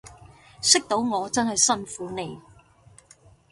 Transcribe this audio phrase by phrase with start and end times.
[0.63, 2.39] 識到我真係辛苦你